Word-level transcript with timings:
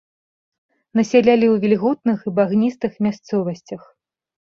Насялялі 0.99 1.47
ў 1.49 1.55
вільготных 1.65 2.17
і 2.31 2.33
багністых 2.39 2.97
мясцовасцях. 3.09 3.81